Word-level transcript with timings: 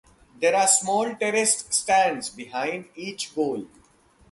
There 0.39 0.55
are 0.55 0.65
small 0.67 1.13
terraced 1.15 1.71
stands 1.75 2.31
behind 2.31 2.85
each 2.95 3.35
goal. 3.35 3.67